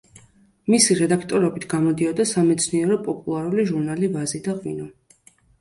[0.73, 4.91] მისი რედაქტორობით გამოდიოდა სამეცნიერო-პოპულარული ჟურნალი „ვაზი და ღვინო“.